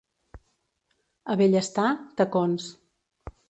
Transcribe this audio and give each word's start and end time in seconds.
A 1.33 1.37
Bellestar, 1.43 1.87
tacons. 2.23 2.69